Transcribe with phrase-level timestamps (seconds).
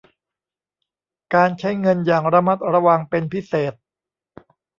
[1.33, 3.73] การใช้เงินอย่างระมัดระวังเป็นพิเศษ